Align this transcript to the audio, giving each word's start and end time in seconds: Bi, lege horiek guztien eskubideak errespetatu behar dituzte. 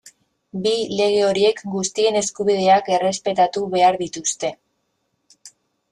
Bi, 0.61 0.71
lege 0.99 1.19
horiek 1.25 1.61
guztien 1.75 2.17
eskubideak 2.23 2.91
errespetatu 2.97 3.65
behar 3.77 4.03
dituzte. 4.03 4.55